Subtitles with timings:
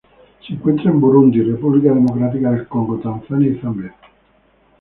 [0.47, 3.95] Se encuentra en Burundi, República Democrática del Congo, Tanzania y Zambia.